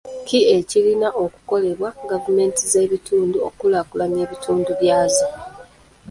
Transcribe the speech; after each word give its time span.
Ki 0.27 0.39
ekirina 0.57 1.07
okukolebwa 1.23 1.89
gavumenti 2.11 2.61
z'ebitundu 2.71 3.37
okukulaakulanya 3.47 4.19
ebitundu 4.25 4.71
byazo. 4.81 5.27